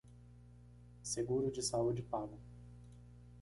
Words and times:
Seguro 1.03 1.51
de 1.51 1.61
saúde 1.61 2.01
pago 2.01 2.39